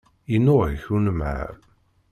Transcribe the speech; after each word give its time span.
Yennuɣ-ik 0.31 0.85
unemhal. 0.95 1.57